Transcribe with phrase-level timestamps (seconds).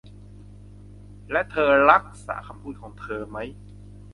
[1.31, 3.49] และเธอรักษาคำพูดของเธอมั้ย